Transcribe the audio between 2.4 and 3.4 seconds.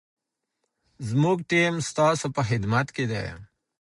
خدمت کي دی.